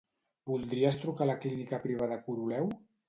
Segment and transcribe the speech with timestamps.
[0.51, 2.73] Voldries trucar a la Clínica Privada Coroleu?